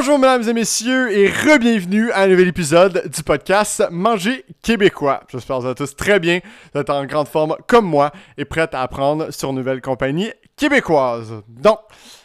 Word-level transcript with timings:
Bonjour 0.00 0.18
mesdames 0.18 0.48
et 0.48 0.54
messieurs 0.54 1.12
et 1.12 1.28
re-bienvenue 1.28 2.10
à 2.12 2.22
un 2.22 2.28
nouvel 2.28 2.48
épisode 2.48 3.06
du 3.14 3.22
podcast 3.22 3.86
Manger 3.90 4.46
québécois. 4.62 5.20
J'espère 5.28 5.58
que 5.58 5.62
vous 5.64 5.68
êtes 5.68 5.76
tous 5.76 5.94
très 5.94 6.18
bien, 6.18 6.40
vous 6.72 6.80
êtes 6.80 6.88
en 6.88 7.04
grande 7.04 7.28
forme 7.28 7.54
comme 7.66 7.84
moi 7.84 8.10
et 8.38 8.46
prêts 8.46 8.70
à 8.72 8.80
apprendre 8.80 9.30
sur 9.30 9.50
une 9.50 9.56
nouvelle 9.56 9.82
compagnie 9.82 10.32
québécoise. 10.56 11.42
Donc, 11.46 11.80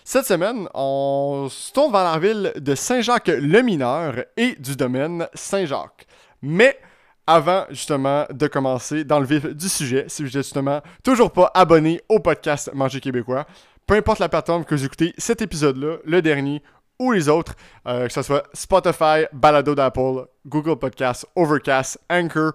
cette 0.06 0.26
semaine, 0.26 0.70
on 0.74 1.48
se 1.52 1.74
tourne 1.74 1.92
vers 1.92 2.06
la 2.06 2.18
ville 2.18 2.54
de 2.56 2.76
Saint-Jacques-le-Mineur 2.76 4.24
et 4.38 4.56
du 4.56 4.78
domaine 4.78 5.28
Saint-Jacques. 5.34 6.08
Mais 6.42 6.80
avant 7.28 7.66
justement 7.72 8.26
de 8.30 8.48
commencer 8.48 9.04
dans 9.04 9.20
le 9.20 9.26
vif 9.26 9.48
du 9.48 9.68
sujet, 9.68 10.06
si 10.08 10.24
vous 10.24 10.30
êtes 10.30 10.46
justement 10.46 10.80
toujours 11.04 11.30
pas 11.30 11.52
abonné 11.54 12.00
au 12.08 12.22
podcast 12.22 12.72
Manger 12.74 13.02
québécois, 13.02 13.46
peu 13.86 13.96
importe 13.96 14.20
la 14.20 14.30
plateforme 14.30 14.64
que 14.64 14.74
vous 14.74 14.86
écoutez 14.86 15.14
cet 15.18 15.42
épisode-là, 15.42 15.98
le 16.06 16.22
dernier 16.22 16.64
ou 17.00 17.12
les 17.12 17.30
autres, 17.30 17.56
euh, 17.88 18.08
que 18.08 18.14
ce 18.14 18.22
soit 18.22 18.44
Spotify, 18.54 19.26
Balado 19.34 19.76
d'Apple, 19.76 20.28
Google 20.46 20.78
Podcasts, 20.78 21.26
Overcast, 21.36 22.00
Anchor, 22.10 22.54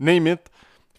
name 0.00 0.26
it. 0.26 0.40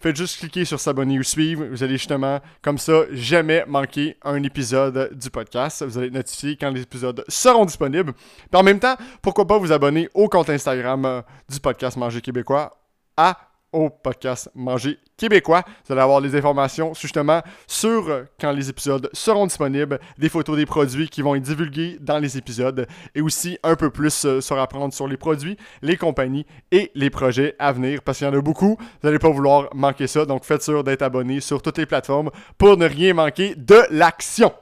Faites 0.02 0.16
juste 0.16 0.38
cliquer 0.38 0.64
sur 0.64 0.80
s'abonner 0.80 1.18
ou 1.18 1.22
suivre. 1.22 1.66
Vous 1.66 1.82
allez 1.82 1.98
justement, 1.98 2.40
comme 2.62 2.78
ça, 2.78 3.02
jamais 3.10 3.64
manquer 3.66 4.16
un 4.22 4.42
épisode 4.42 5.10
du 5.12 5.28
podcast. 5.28 5.82
Vous 5.82 5.98
allez 5.98 6.06
être 6.06 6.14
notifié 6.14 6.56
quand 6.56 6.70
les 6.70 6.82
épisodes 6.82 7.22
seront 7.28 7.66
disponibles. 7.66 8.14
Puis 8.14 8.60
en 8.60 8.62
même 8.62 8.80
temps, 8.80 8.96
pourquoi 9.20 9.46
pas 9.46 9.58
vous 9.58 9.72
abonner 9.72 10.08
au 10.14 10.28
compte 10.28 10.48
Instagram 10.48 11.04
euh, 11.04 11.20
du 11.50 11.60
podcast 11.60 11.98
Manger 11.98 12.22
Québécois 12.22 12.78
à 13.14 13.49
au 13.72 13.90
podcast 13.90 14.50
Manger 14.54 14.98
québécois. 15.16 15.64
Vous 15.86 15.92
allez 15.92 16.02
avoir 16.02 16.20
les 16.20 16.34
informations 16.34 16.94
justement 16.94 17.42
sur 17.66 18.08
euh, 18.08 18.24
quand 18.40 18.52
les 18.52 18.68
épisodes 18.68 19.08
seront 19.12 19.46
disponibles, 19.46 20.00
des 20.18 20.28
photos 20.28 20.56
des 20.56 20.66
produits 20.66 21.08
qui 21.08 21.22
vont 21.22 21.34
être 21.34 21.42
divulgués 21.42 21.96
dans 22.00 22.18
les 22.18 22.38
épisodes 22.38 22.86
et 23.14 23.20
aussi 23.20 23.58
un 23.62 23.76
peu 23.76 23.90
plus 23.90 24.24
euh, 24.24 24.40
sur 24.40 24.58
apprendre 24.58 24.92
sur 24.92 25.06
les 25.06 25.16
produits, 25.16 25.56
les 25.82 25.96
compagnies 25.96 26.46
et 26.70 26.90
les 26.94 27.10
projets 27.10 27.54
à 27.58 27.72
venir 27.72 28.02
parce 28.02 28.18
qu'il 28.18 28.26
y 28.26 28.30
en 28.30 28.34
a 28.34 28.40
beaucoup. 28.40 28.76
Vous 28.78 29.08
n'allez 29.08 29.18
pas 29.18 29.30
vouloir 29.30 29.68
manquer 29.74 30.06
ça, 30.06 30.24
donc 30.24 30.44
faites 30.44 30.62
sûr 30.62 30.84
d'être 30.84 31.02
abonné 31.02 31.40
sur 31.40 31.62
toutes 31.62 31.78
les 31.78 31.86
plateformes 31.86 32.30
pour 32.58 32.76
ne 32.76 32.86
rien 32.86 33.14
manquer 33.14 33.54
de 33.54 33.82
l'action. 33.90 34.52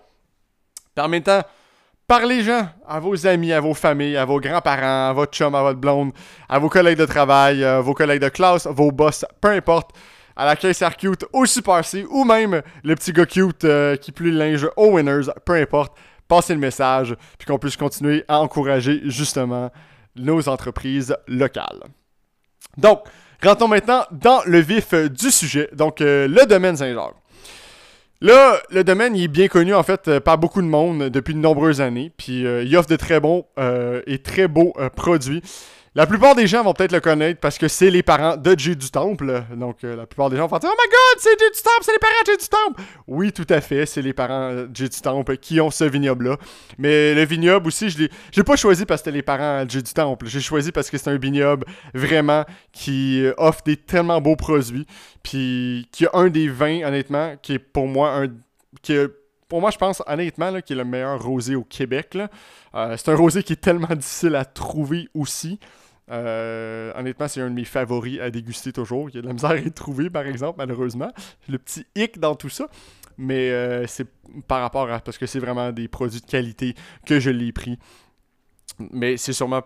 Temps, 0.95 1.09
Parlez-en 2.09 2.67
à 2.87 3.01
vos 3.01 3.27
amis, 3.27 3.53
à 3.53 3.61
vos 3.61 3.75
familles, 3.75 4.17
à 4.17 4.25
vos 4.25 4.41
grands-parents, 4.41 5.11
à 5.11 5.13
votre 5.13 5.37
chum, 5.37 5.55
à 5.55 5.61
votre 5.61 5.79
blonde, 5.79 6.13
à 6.49 6.59
vos 6.59 6.71
collègues 6.71 6.97
de 6.97 7.05
travail, 7.05 7.63
à 7.63 7.83
vos 7.83 7.93
collègues 7.93 8.23
de 8.23 8.31
classe, 8.31 8.67
vos 8.67 8.91
boss, 8.91 9.27
peu 9.43 9.49
importe, 9.49 9.91
à 10.35 10.47
la 10.47 10.57
caissière 10.57 10.97
cute, 10.97 11.27
au 11.35 11.45
Super 11.45 11.85
C, 11.85 12.07
ou 12.09 12.25
même 12.25 12.63
le 12.83 12.95
petit 12.95 13.13
gars 13.13 13.27
cute 13.27 13.63
euh, 13.65 13.97
qui 13.97 14.11
plie 14.11 14.31
le 14.31 14.39
linge 14.39 14.67
aux 14.79 14.93
winners, 14.93 15.31
peu 15.45 15.53
importe, 15.53 15.99
passez 16.27 16.55
le 16.55 16.61
message, 16.61 17.15
puis 17.39 17.47
qu'on 17.47 17.59
puisse 17.59 17.77
continuer 17.77 18.25
à 18.27 18.41
encourager 18.41 19.03
justement 19.05 19.71
nos 20.17 20.49
entreprises 20.49 21.15
locales. 21.27 21.83
Donc, 22.79 23.01
rentrons 23.43 23.69
maintenant 23.69 24.07
dans 24.13 24.41
le 24.47 24.61
vif 24.61 24.95
du 24.95 25.31
sujet, 25.31 25.69
donc 25.75 26.01
euh, 26.01 26.27
le 26.27 26.47
domaine 26.47 26.79
Saint-Jacques. 26.79 27.17
Là, 28.21 28.61
le 28.71 28.83
domaine 28.83 29.15
il 29.15 29.25
est 29.25 29.29
bien 29.29 29.47
connu 29.47 29.75
en 29.75 29.85
fait 29.85 30.09
euh, 30.09 30.19
par 30.19 30.39
beaucoup 30.39 30.61
de 30.61 30.67
monde 30.67 31.05
depuis 31.05 31.35
de 31.35 31.39
nombreuses 31.39 31.81
années. 31.81 32.11
Puis 32.17 32.45
euh, 32.45 32.65
il 32.65 32.77
offre 32.77 32.89
de 32.89 32.97
très 32.97 33.21
bons 33.21 33.47
euh, 33.59 34.03
et 34.07 34.19
très 34.19 34.49
beaux 34.49 34.75
produits. 34.97 35.43
La 35.95 36.07
plupart 36.07 36.35
des 36.35 36.47
gens 36.47 36.63
vont 36.63 36.75
peut-être 36.75 36.93
le 36.93 37.01
connaître 37.01 37.41
parce 37.41 37.59
que 37.59 37.67
c'est 37.67 37.91
les 37.91 38.03
parents 38.03 38.37
de 38.37 38.59
Jay 38.59 38.75
du 38.75 38.91
Temple. 38.91 39.43
Donc 39.57 39.83
la 39.83 40.07
plupart 40.07 40.31
des 40.31 40.37
gens 40.37 40.47
vont 40.47 40.59
dire 40.59 40.71
Oh 40.73 40.77
my 40.79 40.89
god, 40.89 41.19
c'est 41.19 41.39
Jay 41.39 41.51
du 41.53 41.63
Temple, 41.63 41.83
c'est 41.83 41.93
les 41.93 41.99
parents 41.99 42.23
de 42.23 42.27
Jay 42.27 42.37
du 42.37 42.49
Temple. 42.49 42.83
Oui, 43.07 43.33
tout 43.33 43.47
à 43.49 43.61
fait, 43.61 43.87
c'est 43.87 44.03
les 44.03 44.13
parents 44.13 44.53
de 44.53 44.71
Jay 44.73 44.89
du 44.89 45.01
Temple 45.01 45.37
qui 45.39 45.61
ont 45.61 45.71
ce 45.71 45.85
vignoble-là. 45.85 46.37
Mais 46.79 47.15
le 47.15 47.25
vignoble 47.25 47.69
aussi, 47.69 47.91
je 47.91 48.09
l'ai 48.37 48.45
pas 48.45 48.57
choisi 48.57 48.85
parce 48.85 49.01
que 49.01 49.07
c'était 49.07 49.17
les 49.17 49.23
parents 49.23 49.65
de 49.65 49.71
Jay 49.71 49.83
du 49.83 49.93
Temple. 49.93 50.27
J'ai 50.27 50.41
choisi 50.41 50.73
parce 50.73 50.91
que 50.91 50.99
c'est 50.99 51.11
un 51.11 51.19
vignoble 51.19 51.65
vraiment 51.95 52.45
qui 52.73 53.25
offre 53.37 53.63
des 53.65 53.77
tellement 53.77 54.21
beaux 54.21 54.37
produits. 54.37 54.87
Puis 55.23 55.89
qui 55.93 56.07
a 56.07 56.11
un 56.15 56.29
des 56.29 56.49
vins, 56.49 56.87
honnêtement, 56.87 57.35
qui 57.41 57.55
est 57.55 57.59
pour 57.59 57.87
moi 57.87 58.15
un. 58.15 58.29
Qui 58.83 58.95
pour 59.49 59.63
moi, 59.63 59.71
je 59.71 59.79
pense 59.79 60.03
honnêtement 60.07 60.61
qui 60.61 60.75
est 60.75 60.77
le 60.77 60.85
meilleur 60.85 61.23
rosé 61.23 61.55
au 61.55 61.65
Québec. 61.65 62.19
Euh, 62.75 62.97
c'est 62.97 63.11
un 63.11 63.17
rosé 63.17 63.43
qui 63.43 63.55
est 63.55 63.61
tellement 63.61 63.95
difficile 63.95 64.37
à 64.37 64.45
trouver 64.45 65.09
aussi. 65.15 65.59
Euh, 66.11 66.93
honnêtement, 66.95 67.29
c'est 67.29 67.41
un 67.41 67.51
de 67.51 67.55
mes 67.55 67.65
favoris 67.65 68.21
à 68.21 68.31
déguster 68.31 68.73
toujours. 68.73 69.11
Il 69.11 69.17
y 69.17 69.19
a 69.19 69.23
de 69.23 69.27
la 69.27 69.33
misère 69.33 69.51
à 69.51 69.71
trouver, 69.71 70.11
par 70.11 70.27
exemple, 70.27 70.57
malheureusement. 70.59 71.13
Le 71.49 71.59
petit 71.59 71.87
hic 71.95 72.19
dans 72.19 72.35
tout 72.35 72.49
ça. 72.49 72.69
Mais 73.17 73.51
euh, 73.51 73.87
c'est 73.87 74.07
par 74.47 74.61
rapport 74.61 74.91
à. 74.91 75.01
Parce 75.01 75.19
que 75.19 75.27
c'est 75.27 75.41
vraiment 75.41 75.73
des 75.73 75.89
produits 75.89 76.21
de 76.21 76.27
qualité 76.27 76.75
que 77.07 77.21
je 77.21 77.31
l'ai 77.31 77.53
pris. 77.53 77.79
Mais 78.93 79.17
c'est 79.17 79.33
sûrement 79.33 79.63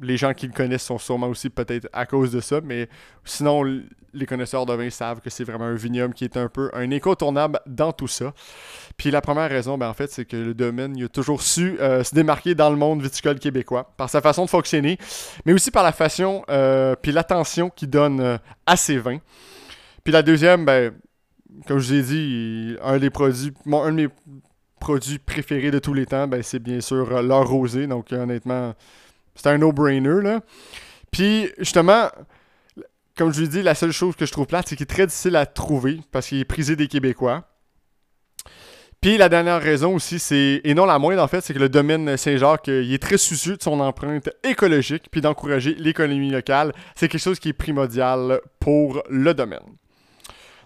les 0.00 0.16
gens 0.16 0.34
qui 0.34 0.46
le 0.46 0.52
connaissent 0.52 0.84
sont 0.84 0.98
sûrement 0.98 1.28
aussi 1.28 1.50
peut-être 1.50 1.88
à 1.92 2.06
cause 2.06 2.32
de 2.32 2.40
ça, 2.40 2.60
mais 2.62 2.88
sinon, 3.24 3.62
les 4.12 4.26
connaisseurs 4.26 4.66
de 4.66 4.72
vin 4.72 4.90
savent 4.90 5.20
que 5.20 5.30
c'est 5.30 5.44
vraiment 5.44 5.66
un 5.66 5.74
vignoble 5.74 6.14
qui 6.14 6.24
est 6.24 6.36
un 6.36 6.48
peu 6.48 6.70
un 6.72 6.90
incontournable 6.90 7.60
dans 7.66 7.92
tout 7.92 8.08
ça. 8.08 8.32
Puis 8.96 9.10
la 9.10 9.20
première 9.20 9.48
raison, 9.48 9.78
ben, 9.78 9.88
en 9.88 9.94
fait, 9.94 10.10
c'est 10.10 10.24
que 10.24 10.36
le 10.36 10.54
domaine 10.54 10.96
il 10.96 11.04
a 11.04 11.08
toujours 11.08 11.42
su 11.42 11.78
euh, 11.80 12.02
se 12.02 12.14
démarquer 12.14 12.54
dans 12.54 12.70
le 12.70 12.76
monde 12.76 13.02
viticole 13.02 13.38
québécois 13.38 13.92
par 13.96 14.10
sa 14.10 14.20
façon 14.20 14.44
de 14.44 14.50
fonctionner, 14.50 14.98
mais 15.44 15.52
aussi 15.52 15.70
par 15.70 15.82
la 15.84 15.92
façon 15.92 16.44
euh, 16.48 16.94
puis 17.00 17.12
l'attention 17.12 17.70
qu'il 17.70 17.90
donne 17.90 18.20
euh, 18.20 18.38
à 18.66 18.76
ses 18.76 18.98
vins. 18.98 19.18
Puis 20.02 20.12
la 20.12 20.22
deuxième, 20.22 20.64
ben, 20.64 20.92
comme 21.66 21.78
je 21.78 21.94
vous 21.94 21.94
ai 21.94 22.02
dit, 22.02 22.76
un 22.82 22.98
des 22.98 23.10
produits, 23.10 23.52
un 23.66 23.90
de 23.90 23.96
mes 23.96 24.08
produits 24.80 25.18
préférés 25.18 25.70
de 25.70 25.78
tous 25.78 25.94
les 25.94 26.06
temps, 26.06 26.26
ben, 26.26 26.42
c'est 26.42 26.58
bien 26.58 26.80
sûr 26.80 27.22
leur 27.22 27.48
rosé. 27.48 27.86
Donc 27.86 28.12
honnêtement, 28.12 28.74
c'est 29.34 29.48
un 29.48 29.58
no-brainer, 29.58 30.22
là. 30.22 30.40
Puis, 31.10 31.50
justement, 31.58 32.08
comme 33.16 33.32
je 33.32 33.40
lui 33.40 33.48
dis, 33.48 33.62
la 33.62 33.74
seule 33.74 33.92
chose 33.92 34.16
que 34.16 34.26
je 34.26 34.32
trouve 34.32 34.46
plate, 34.46 34.68
c'est 34.68 34.76
qu'il 34.76 34.84
est 34.84 34.86
très 34.86 35.06
difficile 35.06 35.36
à 35.36 35.46
trouver 35.46 36.00
parce 36.10 36.28
qu'il 36.28 36.40
est 36.40 36.44
prisé 36.44 36.76
des 36.76 36.88
Québécois. 36.88 37.44
Puis 39.00 39.18
la 39.18 39.28
dernière 39.28 39.60
raison 39.60 39.94
aussi, 39.94 40.18
c'est, 40.18 40.62
et 40.64 40.72
non 40.72 40.86
la 40.86 40.98
moindre 40.98 41.22
en 41.22 41.28
fait, 41.28 41.42
c'est 41.42 41.52
que 41.52 41.58
le 41.58 41.68
domaine 41.68 42.16
Saint-Jacques, 42.16 42.68
il 42.68 42.92
est 42.92 43.02
très 43.02 43.18
soucieux 43.18 43.56
de 43.58 43.62
son 43.62 43.78
empreinte 43.80 44.30
écologique, 44.42 45.08
puis 45.10 45.20
d'encourager 45.20 45.74
l'économie 45.74 46.30
locale. 46.30 46.72
C'est 46.96 47.08
quelque 47.08 47.20
chose 47.20 47.38
qui 47.38 47.50
est 47.50 47.52
primordial 47.52 48.40
pour 48.60 49.02
le 49.10 49.34
domaine. 49.34 49.60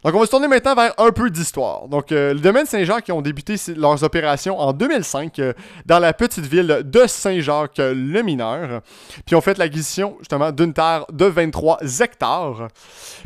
Donc, 0.05 0.15
on 0.15 0.21
va 0.21 0.27
se 0.27 0.31
tourner 0.31 0.49
maintenant 0.49 0.75
vers 0.75 0.95
un 0.99 1.11
peu 1.11 1.29
d'histoire. 1.31 1.89
Donc, 1.89 2.13
euh, 2.13 2.33
le 2.33 2.41
domaine 2.41 2.67
Saint-Jacques 2.67 3.11
ont 3.13 3.21
débuté 3.21 3.57
leurs 3.77 4.05
opérations 4.05 4.59
en 4.59 4.73
2005 4.73 5.39
euh, 5.39 5.53
dans 5.87 5.99
la 5.99 6.13
petite 6.13 6.47
ville 6.47 6.83
de 6.85 7.07
Saint-Jacques-le-Mineur. 7.07 8.83
Puis, 9.27 9.35
ont 9.35 9.41
fait 9.41 9.59
l'acquisition 9.59 10.17
justement 10.21 10.53
d'une 10.53 10.73
terre 10.73 11.05
de 11.13 11.25
23 11.25 11.81
hectares. 12.01 12.69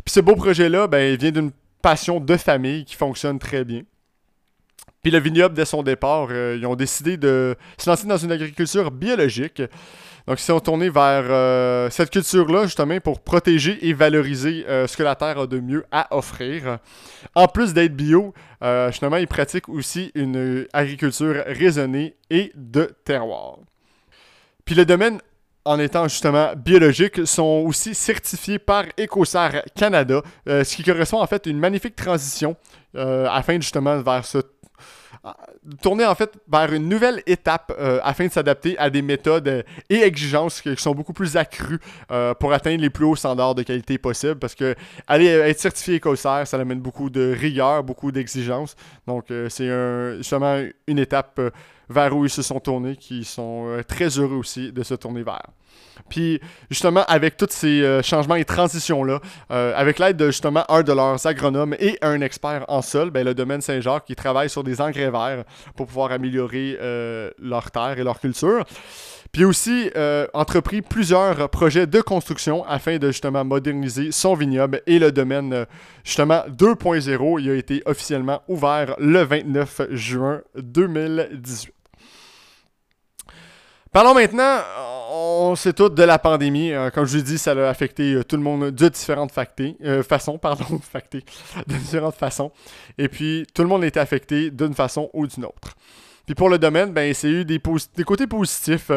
Puis, 0.03 0.13
ce 0.13 0.19
beau 0.19 0.35
projet-là, 0.35 0.87
ben, 0.87 1.15
vient 1.15 1.31
d'une 1.31 1.51
passion 1.81 2.19
de 2.19 2.37
famille 2.37 2.85
qui 2.85 2.95
fonctionne 2.95 3.37
très 3.37 3.63
bien. 3.63 3.81
Puis 5.03 5.11
le 5.11 5.19
vignoble, 5.19 5.53
dès 5.53 5.65
son 5.65 5.83
départ, 5.83 6.29
euh, 6.31 6.57
ils 6.57 6.65
ont 6.65 6.75
décidé 6.75 7.17
de 7.17 7.57
se 7.77 7.89
lancer 7.89 8.07
dans 8.07 8.17
une 8.17 8.31
agriculture 8.31 8.89
biologique. 8.89 9.61
Donc, 10.27 10.39
ils 10.39 10.43
sont 10.43 10.59
tournés 10.59 10.89
vers 10.89 11.25
euh, 11.29 11.89
cette 11.89 12.09
culture-là, 12.09 12.63
justement, 12.63 12.99
pour 12.99 13.19
protéger 13.19 13.85
et 13.87 13.93
valoriser 13.93 14.65
euh, 14.67 14.87
ce 14.87 14.95
que 14.95 15.03
la 15.03 15.15
Terre 15.15 15.37
a 15.37 15.47
de 15.47 15.59
mieux 15.59 15.85
à 15.91 16.15
offrir. 16.15 16.79
En 17.35 17.47
plus 17.47 17.73
d'être 17.73 17.95
bio, 17.95 18.33
justement, 18.87 19.17
ils 19.17 19.27
pratiquent 19.27 19.67
aussi 19.67 20.11
une 20.15 20.65
agriculture 20.71 21.43
raisonnée 21.47 22.15
et 22.29 22.51
de 22.55 22.95
terroir. 23.03 23.57
Puis 24.63 24.75
le 24.75 24.85
domaine 24.85 25.19
en 25.65 25.79
étant 25.79 26.07
justement 26.07 26.53
biologique, 26.55 27.25
sont 27.25 27.63
aussi 27.65 27.95
certifiés 27.95 28.59
par 28.59 28.85
EcoSar 28.99 29.51
Canada, 29.75 30.21
ce 30.45 30.75
qui 30.75 30.83
correspond 30.83 31.21
en 31.21 31.27
fait 31.27 31.47
à 31.47 31.49
une 31.49 31.59
magnifique 31.59 31.95
transition 31.95 32.57
afin 32.93 33.55
justement 33.55 34.01
vers 34.01 34.25
ce 34.25 34.39
tourner 35.81 36.05
en 36.05 36.15
fait 36.15 36.31
vers 36.51 36.73
une 36.73 36.89
nouvelle 36.89 37.21
étape 37.25 37.73
euh, 37.79 37.99
afin 38.03 38.27
de 38.27 38.31
s'adapter 38.31 38.77
à 38.77 38.89
des 38.89 39.01
méthodes 39.01 39.47
euh, 39.47 39.63
et 39.89 40.01
exigences 40.01 40.61
qui 40.61 40.75
sont 40.77 40.93
beaucoup 40.93 41.13
plus 41.13 41.37
accrues 41.37 41.79
euh, 42.11 42.33
pour 42.33 42.51
atteindre 42.53 42.81
les 42.81 42.89
plus 42.89 43.05
hauts 43.05 43.15
standards 43.15 43.55
de 43.55 43.63
qualité 43.63 43.97
possibles 43.97 44.35
parce 44.35 44.55
que 44.55 44.75
aller 45.07 45.27
être 45.27 45.59
certifié 45.59 45.95
écossaire, 45.95 46.45
ça 46.45 46.57
amène 46.57 46.79
beaucoup 46.79 47.09
de 47.09 47.33
rigueur, 47.33 47.83
beaucoup 47.83 48.11
d'exigences. 48.11 48.75
Donc 49.07 49.25
c'est 49.49 49.69
un, 49.69 50.69
une 50.87 50.99
étape 50.99 51.39
vers 51.89 52.15
où 52.15 52.25
ils 52.25 52.29
se 52.29 52.41
sont 52.41 52.59
tournés 52.59 52.95
qui 52.95 53.23
sont 53.23 53.81
très 53.87 54.07
heureux 54.19 54.35
aussi 54.35 54.71
de 54.71 54.83
se 54.83 54.93
tourner 54.93 55.23
vers. 55.23 55.47
Puis 56.09 56.39
justement, 56.69 57.03
avec 57.07 57.37
tous 57.37 57.47
ces 57.49 57.81
euh, 57.81 58.01
changements 58.01 58.35
et 58.35 58.45
transitions-là, 58.45 59.19
euh, 59.51 59.73
avec 59.75 59.99
l'aide 59.99 60.17
de 60.17 60.27
justement 60.27 60.63
un 60.69 60.83
de 60.83 60.91
leurs 60.91 61.25
agronomes 61.25 61.75
et 61.79 61.97
un 62.01 62.21
expert 62.21 62.65
en 62.67 62.81
sol, 62.81 63.09
ben, 63.11 63.25
le 63.25 63.33
domaine 63.33 63.61
Saint-Jacques, 63.61 64.05
qui 64.05 64.15
travaille 64.15 64.49
sur 64.49 64.63
des 64.63 64.81
engrais 64.81 65.11
verts 65.11 65.43
pour 65.75 65.87
pouvoir 65.87 66.11
améliorer 66.11 66.77
euh, 66.81 67.29
leur 67.41 67.71
terre 67.71 67.97
et 67.97 68.03
leur 68.03 68.19
culture. 68.19 68.65
Puis 69.31 69.45
aussi 69.45 69.89
entrepris 70.35 70.83
plusieurs 70.83 71.49
projets 71.49 71.87
de 71.87 72.01
construction 72.01 72.63
afin 72.65 72.99
de 72.99 73.07
justement 73.07 73.43
moderniser 73.43 74.11
son 74.11 74.35
vignoble 74.35 74.83
et 74.85 74.99
le 74.99 75.11
domaine 75.11 75.65
justement 76.03 76.43
2.0. 76.49 77.41
Il 77.41 77.49
a 77.49 77.55
été 77.55 77.81
officiellement 77.87 78.43
ouvert 78.47 78.95
le 78.99 79.23
29 79.23 79.87
juin 79.89 80.41
2018. 80.55 81.73
Parlons 83.93 84.15
maintenant 84.15 84.59
on 85.13 85.55
sait 85.55 85.73
tout 85.73 85.89
de 85.89 86.03
la 86.03 86.19
pandémie. 86.19 86.71
Euh, 86.71 86.89
comme 86.89 87.05
je 87.05 87.17
l'ai 87.17 87.23
dit, 87.23 87.37
ça 87.37 87.51
a 87.51 87.69
affecté 87.69 88.13
euh, 88.13 88.23
tout 88.23 88.35
le 88.35 88.41
monde 88.41 88.71
de 88.71 88.89
différentes 88.89 89.31
façons, 89.31 90.37
pardon, 90.37 90.65
de 91.67 91.75
différentes 91.75 92.15
façons. 92.15 92.51
Et 92.97 93.07
puis, 93.07 93.45
tout 93.53 93.61
le 93.61 93.67
monde 93.67 93.83
a 93.83 93.99
affecté 93.99 94.51
d'une 94.51 94.73
façon 94.73 95.09
ou 95.13 95.27
d'une 95.27 95.45
autre. 95.45 95.75
Puis 96.25 96.35
pour 96.35 96.49
le 96.49 96.57
domaine, 96.57 96.93
ben, 96.93 97.13
c'est 97.13 97.27
eu 97.27 97.45
des, 97.45 97.61
des, 97.97 98.03
côtés 98.05 98.27
positifs 98.27 98.89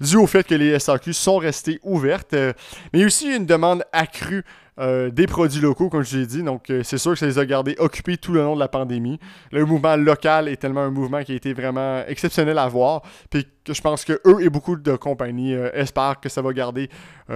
dû 0.00 0.16
au 0.16 0.26
fait 0.26 0.44
que 0.44 0.54
les 0.54 0.78
SAQ 0.78 1.12
sont 1.12 1.36
restées 1.36 1.78
ouvertes, 1.82 2.32
mais 2.32 3.00
y 3.00 3.02
a 3.02 3.06
aussi 3.06 3.36
une 3.36 3.44
demande 3.44 3.84
accrue 3.92 4.46
euh, 4.80 5.10
des 5.10 5.26
produits 5.26 5.60
locaux, 5.60 5.88
comme 5.88 6.02
je 6.02 6.18
l'ai 6.18 6.26
dit. 6.26 6.42
Donc, 6.42 6.70
euh, 6.70 6.82
c'est 6.82 6.98
sûr 6.98 7.12
que 7.12 7.18
ça 7.18 7.26
les 7.26 7.38
a 7.38 7.46
gardés 7.46 7.76
occupés 7.78 8.16
tout 8.16 8.32
le 8.32 8.42
long 8.42 8.54
de 8.54 8.60
la 8.60 8.68
pandémie. 8.68 9.20
Le 9.52 9.64
mouvement 9.64 9.96
local 9.96 10.48
est 10.48 10.56
tellement 10.56 10.80
un 10.80 10.90
mouvement 10.90 11.22
qui 11.22 11.32
a 11.32 11.34
été 11.34 11.52
vraiment 11.52 12.02
exceptionnel 12.08 12.58
à 12.58 12.66
voir. 12.68 13.02
Puis 13.28 13.46
que 13.64 13.74
je 13.74 13.80
pense 13.80 14.04
que 14.04 14.20
eux 14.26 14.40
et 14.40 14.48
beaucoup 14.48 14.76
de 14.76 14.96
compagnies 14.96 15.54
euh, 15.54 15.70
espèrent 15.74 16.18
que 16.20 16.28
ça 16.28 16.42
va 16.42 16.52
garder 16.52 16.88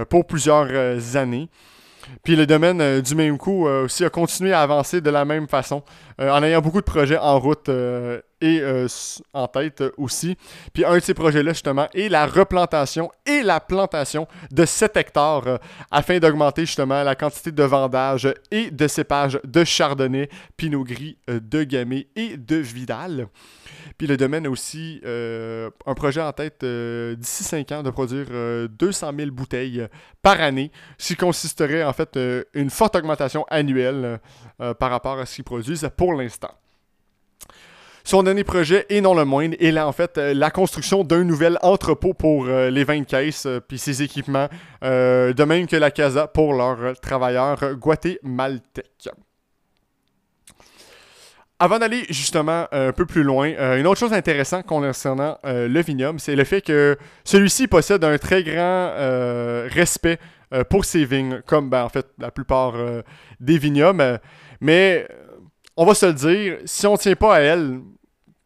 pour 0.09 0.25
plusieurs 0.25 1.15
années. 1.15 1.49
Puis 2.23 2.35
le 2.35 2.45
domaine 2.45 2.81
euh, 2.81 3.01
du 3.01 3.15
même 3.15 3.37
coup 3.37 3.67
euh, 3.67 3.85
aussi 3.85 4.05
a 4.05 4.09
continué 4.09 4.53
à 4.53 4.61
avancer 4.61 5.01
de 5.01 5.09
la 5.09 5.25
même 5.25 5.47
façon, 5.47 5.83
en 6.19 6.43
ayant 6.43 6.61
beaucoup 6.61 6.79
de 6.79 6.85
projets 6.85 7.17
en 7.17 7.39
route 7.39 7.69
et 8.45 8.85
en 9.33 9.47
tête 9.47 9.83
aussi. 9.97 10.37
Puis 10.73 10.85
un 10.85 10.95
de 10.95 10.99
ces 10.99 11.13
projets-là, 11.13 11.53
justement, 11.53 11.87
est 11.93 12.09
la 12.09 12.25
replantation 12.25 13.11
et 13.25 13.41
la 13.41 13.59
plantation 13.59 14.27
de 14.51 14.65
7 14.65 14.97
hectares 14.97 15.59
afin 15.91 16.19
d'augmenter 16.19 16.65
justement 16.65 17.03
la 17.03 17.15
quantité 17.15 17.51
de 17.51 17.63
vendage 17.63 18.31
et 18.51 18.71
de 18.71 18.87
cépages 18.87 19.39
de 19.43 19.63
chardonnay, 19.63 20.29
pinot 20.57 20.83
gris, 20.83 21.17
de 21.27 21.63
gamay 21.63 22.07
et 22.15 22.37
de 22.37 22.57
vidal. 22.57 23.27
Puis 23.97 24.07
le 24.07 24.17
domaine 24.17 24.45
a 24.45 24.49
aussi 24.49 25.01
euh, 25.05 25.69
un 25.85 25.93
projet 25.93 26.21
en 26.21 26.33
tête 26.33 26.63
euh, 26.63 27.15
d'ici 27.15 27.43
5 27.43 27.71
ans 27.71 27.83
de 27.83 27.89
produire 27.89 28.27
200 28.69 29.07
euh, 29.07 29.17
000 29.17 29.31
bouteilles 29.31 29.87
par 30.21 30.41
année, 30.41 30.71
ce 30.97 31.09
qui 31.09 31.15
consisterait 31.15 31.83
en 31.83 31.93
fait 31.93 32.19
une 32.53 32.69
forte 32.69 32.95
augmentation 32.95 33.45
annuelle 33.49 34.19
par 34.57 34.89
rapport 34.89 35.19
à 35.19 35.25
ce 35.25 35.35
qu'ils 35.35 35.43
produisent 35.43 35.87
pour 35.95 36.13
l'instant. 36.13 36.51
Son 38.05 38.23
dernier 38.23 38.43
projet, 38.43 38.85
et 38.89 39.01
non 39.01 39.15
le 39.15 39.25
moindre, 39.25 39.55
est 39.59 39.71
là, 39.71 39.87
en 39.87 39.91
fait 39.91 40.17
la 40.17 40.51
construction 40.51 41.03
d'un 41.03 41.23
nouvel 41.23 41.57
entrepôt 41.61 42.13
pour 42.13 42.45
les 42.45 42.83
20 42.83 43.03
caisses 43.03 43.47
puis 43.67 43.79
ses 43.79 44.03
équipements, 44.03 44.47
de 44.81 45.43
même 45.43 45.65
que 45.65 45.75
la 45.75 45.89
Casa 45.91 46.27
pour 46.27 46.53
leurs 46.53 46.99
travailleurs 47.01 47.73
guatémaltèques. 47.73 49.09
Avant 51.57 51.79
d'aller 51.79 52.03
justement 52.09 52.67
un 52.73 52.91
peu 52.91 53.05
plus 53.05 53.23
loin, 53.23 53.49
euh, 53.51 53.79
une 53.79 53.87
autre 53.87 53.99
chose 53.99 54.11
intéressante 54.11 54.65
concernant 54.65 55.37
euh, 55.45 55.69
le 55.69 55.81
vignoble, 55.81 56.19
c'est 56.19 56.35
le 56.35 56.43
fait 56.43 56.59
que 56.59 56.97
celui-ci 57.23 57.67
possède 57.67 58.03
un 58.03 58.17
très 58.17 58.43
grand 58.43 58.53
euh, 58.57 59.69
respect 59.71 60.19
pour 60.69 60.85
ses 60.85 61.05
vignes, 61.05 61.41
comme 61.47 61.69
ben, 61.69 61.83
en 61.83 61.89
fait 61.89 62.05
la 62.17 62.31
plupart 62.31 62.75
des 63.41 63.57
vignobles. 63.57 64.21
mais 64.61 65.05
on 65.75 65.85
va 65.85 65.93
se 65.95 66.05
le 66.05 66.13
dire, 66.13 66.57
si 66.63 66.87
on 66.87 66.93
ne 66.93 66.97
tient 66.97 67.15
pas 67.15 67.35
à 67.35 67.39
elle, 67.39 67.81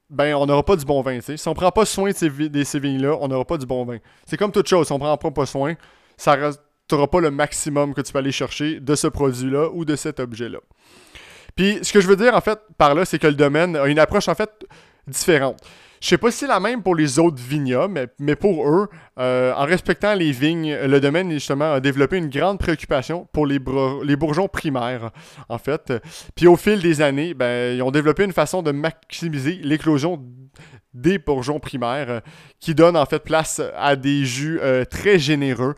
ben 0.09 0.35
on 0.35 0.45
n'aura 0.45 0.63
pas 0.63 0.75
du 0.75 0.85
bon 0.85 1.01
vin. 1.01 1.19
Si 1.21 1.47
on 1.47 1.53
prend 1.53 1.71
pas 1.71 1.85
soin 1.85 2.11
de 2.11 2.15
ces, 2.15 2.79
vignes-là, 2.79 3.17
on 3.21 3.27
n'aura 3.27 3.45
pas 3.45 3.57
du 3.57 3.65
bon 3.65 3.85
vin. 3.85 3.97
C'est 4.25 4.37
comme 4.37 4.51
toute 4.51 4.67
chose, 4.67 4.87
si 4.87 4.93
on 4.93 4.99
prend 4.99 5.17
pas 5.17 5.45
soin, 5.45 5.75
ça 6.17 6.33
restera 6.33 7.07
pas 7.07 7.21
le 7.21 7.31
maximum 7.31 7.93
que 7.93 8.01
tu 8.01 8.11
peux 8.11 8.19
aller 8.19 8.31
chercher 8.31 8.79
de 8.79 8.95
ce 8.95 9.07
produit-là 9.07 9.69
ou 9.71 9.85
de 9.85 9.95
cet 9.95 10.19
objet-là. 10.19 10.59
Puis 11.55 11.79
ce 11.81 11.93
que 11.93 12.01
je 12.01 12.07
veux 12.07 12.15
dire 12.15 12.35
en 12.35 12.41
fait 12.41 12.59
par 12.77 12.95
là, 12.95 13.05
c'est 13.05 13.19
que 13.19 13.27
le 13.27 13.35
domaine 13.35 13.75
a 13.75 13.87
une 13.87 13.99
approche 13.99 14.27
en 14.27 14.35
fait 14.35 14.49
différente. 15.07 15.57
Je 16.01 16.07
sais 16.07 16.17
pas 16.17 16.31
si 16.31 16.39
c'est 16.39 16.47
la 16.47 16.59
même 16.59 16.81
pour 16.81 16.95
les 16.95 17.19
autres 17.19 17.41
vignobles, 17.41 18.07
mais, 18.19 18.35
pour 18.35 18.69
eux, 18.69 18.87
euh, 19.19 19.53
en 19.53 19.65
respectant 19.65 20.13
les 20.13 20.31
vignes, 20.31 20.73
le 20.73 20.99
domaine 20.99 21.31
justement 21.31 21.73
a 21.73 21.79
développé 21.79 22.17
une 22.17 22.29
grande 22.29 22.59
préoccupation 22.59 23.27
pour 23.33 23.45
les, 23.45 23.59
bourgeons 23.59 24.47
primaires, 24.47 25.11
en 25.49 25.57
fait. 25.57 25.93
Puis 26.35 26.47
au 26.47 26.55
fil 26.55 26.81
des 26.81 27.01
années, 27.01 27.33
ben, 27.33 27.75
ils 27.75 27.81
ont 27.81 27.91
développé 27.91 28.23
une 28.23 28.33
façon 28.33 28.61
de 28.61 28.71
maximiser 28.71 29.59
l'éclosion 29.61 30.23
des 30.93 31.19
bourgeons 31.19 31.59
primaires, 31.59 32.21
qui 32.59 32.73
donne 32.73 32.97
en 32.97 33.05
fait 33.05 33.23
place 33.23 33.61
à 33.77 33.95
des 33.95 34.25
jus 34.25 34.59
euh, 34.61 34.85
très 34.85 35.19
généreux. 35.19 35.75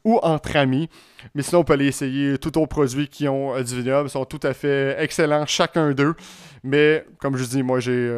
ou 0.05 0.19
entre 0.23 0.57
amis. 0.57 0.89
Mais 1.35 1.43
sinon, 1.43 1.61
on 1.61 1.65
peut 1.65 1.75
aller 1.75 1.87
essayer 1.87 2.39
tout 2.39 2.57
autre 2.59 2.69
produit 2.69 3.09
qui 3.09 3.29
ont 3.29 3.61
du 3.61 3.77
vignoble. 3.77 4.09
Ils 4.09 4.13
sont 4.13 4.25
tout 4.25 4.41
à 4.43 4.55
fait 4.55 4.97
excellents, 4.99 5.45
chacun 5.47 5.93
d'eux. 5.93 6.15
Mais 6.63 7.05
comme 7.19 7.37
je 7.37 7.45
dis, 7.45 7.63
moi 7.63 7.81
j'ai 7.81 8.11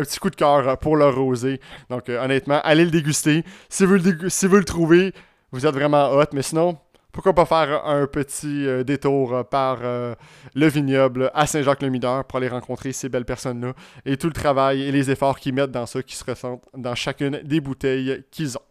un 0.00 0.04
petit 0.04 0.18
coup 0.18 0.30
de 0.30 0.36
cœur 0.36 0.78
pour 0.78 0.96
le 0.96 1.08
rosé. 1.08 1.60
Donc, 1.88 2.08
euh, 2.08 2.22
honnêtement, 2.22 2.60
allez 2.64 2.84
le 2.84 2.90
déguster. 2.90 3.44
Si 3.68 3.84
vous 3.84 3.94
le, 3.94 4.28
si 4.28 4.46
vous 4.46 4.56
le 4.56 4.64
trouvez, 4.64 5.12
vous 5.52 5.66
êtes 5.66 5.74
vraiment 5.74 6.10
hot. 6.10 6.24
Mais 6.32 6.42
sinon, 6.42 6.78
pourquoi 7.12 7.34
pas 7.34 7.44
faire 7.44 7.84
un 7.86 8.06
petit 8.06 8.66
euh, 8.66 8.82
détour 8.82 9.34
euh, 9.34 9.42
par 9.42 9.80
le 9.82 10.66
vignoble 10.68 11.30
à 11.34 11.46
Saint-Jacques-le-Mineur 11.46 12.24
pour 12.24 12.38
aller 12.38 12.48
rencontrer 12.48 12.92
ces 12.92 13.08
belles 13.08 13.24
personnes-là 13.24 13.74
et 14.06 14.16
tout 14.16 14.28
le 14.28 14.32
travail 14.32 14.82
et 14.82 14.92
les 14.92 15.10
efforts 15.10 15.38
qu'ils 15.38 15.54
mettent 15.54 15.72
dans 15.72 15.86
ça, 15.86 16.02
qui 16.02 16.16
se 16.16 16.24
ressentent 16.24 16.64
dans 16.76 16.94
chacune 16.94 17.40
des 17.44 17.60
bouteilles 17.60 18.24
qu'ils 18.30 18.56
ont. 18.56 18.62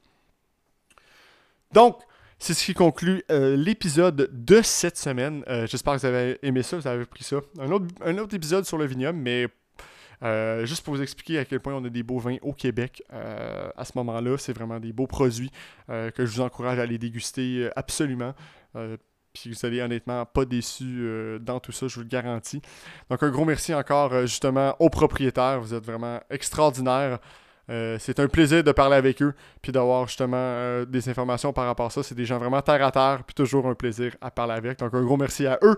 Donc, 1.71 1.99
c'est 2.39 2.53
ce 2.53 2.65
qui 2.65 2.73
conclut 2.73 3.21
l'épisode 3.29 4.29
de 4.31 4.61
cette 4.63 4.97
semaine. 4.97 5.43
J'espère 5.65 5.95
que 5.95 5.99
vous 5.99 6.05
avez 6.05 6.39
aimé 6.41 6.63
ça, 6.63 6.77
vous 6.77 6.87
avez 6.87 7.05
pris 7.05 7.23
ça. 7.23 7.41
Un 7.59 7.69
autre, 7.69 7.85
un 8.03 8.17
autre 8.17 8.33
épisode 8.33 8.65
sur 8.65 8.77
le 8.77 8.85
vignoble, 8.85 9.19
mais 9.19 9.49
euh, 10.23 10.65
juste 10.65 10.83
pour 10.83 10.95
vous 10.95 11.01
expliquer 11.01 11.39
à 11.39 11.45
quel 11.45 11.59
point 11.59 11.73
on 11.73 11.83
a 11.85 11.89
des 11.89 12.03
beaux 12.03 12.19
vins 12.19 12.37
au 12.41 12.53
Québec 12.53 13.03
euh, 13.13 13.69
à 13.75 13.85
ce 13.85 13.93
moment-là, 13.95 14.37
c'est 14.37 14.53
vraiment 14.53 14.79
des 14.79 14.91
beaux 14.91 15.07
produits 15.07 15.51
euh, 15.89 16.11
que 16.11 16.25
je 16.25 16.31
vous 16.35 16.41
encourage 16.41 16.79
à 16.79 16.83
aller 16.83 16.97
déguster 16.97 17.69
absolument. 17.75 18.33
puis 19.33 19.51
vous 19.51 19.65
allez 19.65 19.81
honnêtement 19.81 20.25
pas 20.25 20.45
déçus 20.45 21.39
dans 21.41 21.59
tout 21.59 21.71
ça, 21.71 21.87
je 21.87 21.95
vous 21.95 22.01
le 22.01 22.07
garantis. 22.07 22.61
Donc 23.09 23.23
un 23.23 23.29
gros 23.29 23.45
merci 23.45 23.73
encore 23.73 24.21
justement 24.21 24.75
aux 24.79 24.89
propriétaires, 24.89 25.59
vous 25.59 25.73
êtes 25.73 25.85
vraiment 25.85 26.19
extraordinaires. 26.29 27.19
Euh, 27.69 27.97
c'est 27.99 28.19
un 28.19 28.27
plaisir 28.27 28.63
de 28.63 28.71
parler 28.71 28.95
avec 28.95 29.21
eux, 29.21 29.33
puis 29.61 29.71
d'avoir 29.71 30.07
justement 30.07 30.37
euh, 30.37 30.85
des 30.85 31.07
informations 31.09 31.53
par 31.53 31.65
rapport 31.65 31.87
à 31.87 31.89
ça. 31.89 32.03
C'est 32.03 32.15
des 32.15 32.25
gens 32.25 32.39
vraiment 32.39 32.61
terre 32.61 32.83
à 32.83 32.91
terre, 32.91 33.23
puis 33.25 33.35
toujours 33.35 33.67
un 33.67 33.75
plaisir 33.75 34.15
à 34.21 34.31
parler 34.31 34.53
avec. 34.53 34.79
Donc 34.79 34.93
un 34.93 35.03
gros 35.03 35.17
merci 35.17 35.45
à 35.45 35.59
eux. 35.63 35.75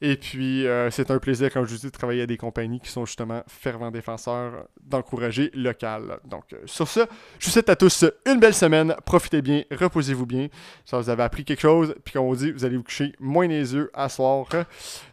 Et 0.00 0.16
puis 0.16 0.66
euh, 0.66 0.90
c'est 0.90 1.10
un 1.10 1.18
plaisir, 1.18 1.52
comme 1.52 1.64
je 1.64 1.72
vous 1.72 1.80
dis, 1.80 1.86
de 1.86 1.90
travailler 1.90 2.22
à 2.22 2.26
des 2.26 2.36
compagnies 2.36 2.80
qui 2.80 2.90
sont 2.90 3.04
justement 3.04 3.42
fervents 3.48 3.90
défenseurs 3.90 4.66
d'encourager 4.80 5.50
local. 5.54 6.18
Donc 6.24 6.44
sur 6.66 6.88
ce, 6.88 7.00
je 7.38 7.46
vous 7.46 7.52
souhaite 7.52 7.68
à 7.68 7.76
tous 7.76 8.04
une 8.26 8.38
belle 8.38 8.54
semaine. 8.54 8.94
Profitez 9.04 9.42
bien, 9.42 9.64
reposez-vous 9.70 10.26
bien. 10.26 10.48
Ça 10.84 10.98
vous 10.98 11.10
avez 11.10 11.22
appris 11.22 11.44
quelque 11.44 11.60
chose, 11.60 11.94
puis 12.04 12.12
comme 12.12 12.26
on 12.26 12.34
dit, 12.34 12.52
vous 12.52 12.64
allez 12.64 12.76
vous 12.76 12.84
coucher 12.84 13.12
moins 13.18 13.48
les 13.48 13.74
yeux 13.74 13.90
à 13.94 14.08
soir. 14.08 14.46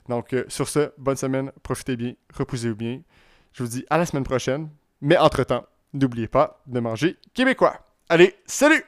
Donc 0.08 0.36
sur 0.48 0.68
ce, 0.68 0.92
bonne 0.98 1.16
semaine, 1.16 1.52
profitez 1.64 1.96
bien, 1.96 2.14
reposez-vous 2.36 2.76
bien. 2.76 3.02
Je 3.54 3.64
vous 3.64 3.70
dis 3.70 3.86
à 3.90 3.98
la 3.98 4.06
semaine 4.06 4.24
prochaine. 4.24 4.70
Mais 5.04 5.18
entre-temps, 5.18 5.66
n'oubliez 5.94 6.28
pas 6.28 6.62
de 6.68 6.80
manger 6.80 7.18
québécois. 7.34 7.80
Allez, 8.10 8.36
salut 8.46 8.84